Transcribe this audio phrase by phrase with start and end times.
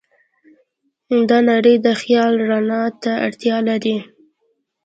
[1.29, 3.97] دا نړۍ د خیال رڼا ته اړتیا لري.